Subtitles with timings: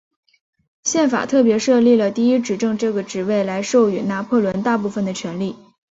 [0.83, 5.55] 宪法特别设立了第一执政这个职位来授予拿破仑大部分的权力。